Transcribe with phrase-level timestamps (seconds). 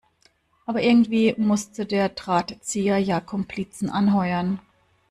[0.65, 4.59] Aber irgendwie musste der Drahtzieher ja Komplizen anheuern.